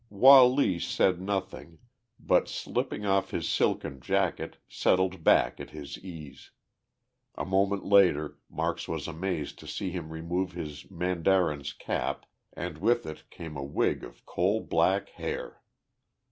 Wah 0.09 0.43
Lee 0.45 0.79
said 0.79 1.21
nothing, 1.21 1.77
but, 2.19 2.49
slipping 2.49 3.05
off 3.05 3.29
his 3.29 3.47
silken 3.47 3.99
jacket, 4.01 4.57
settled 4.67 5.23
back 5.23 5.59
at 5.59 5.69
his 5.69 5.99
ease. 5.99 6.49
A 7.35 7.45
moment 7.45 7.85
later 7.85 8.39
Marks 8.49 8.87
was 8.87 9.07
amazed 9.07 9.59
to 9.59 9.67
see 9.67 9.91
him 9.91 10.09
remove 10.09 10.53
his 10.53 10.89
mandarin's 10.89 11.71
cap, 11.71 12.25
and 12.53 12.79
with 12.79 13.05
it 13.05 13.29
came 13.29 13.55
a 13.55 13.63
wig 13.63 14.03
of 14.03 14.25
coal 14.25 14.59
black 14.61 15.09
hair! 15.09 15.61